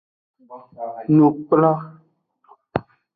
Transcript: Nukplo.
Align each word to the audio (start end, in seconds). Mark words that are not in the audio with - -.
Nukplo. 1.15 1.71